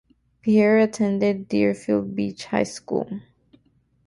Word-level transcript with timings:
Pierre 0.41 0.79
attended 0.79 1.47
Deerfield 1.47 2.15
Beach 2.15 2.45
High 2.45 2.63
School. 2.63 3.19